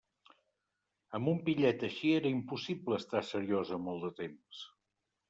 [1.17, 4.65] Amb un pillet així era impossible estar seriosa molt de temps!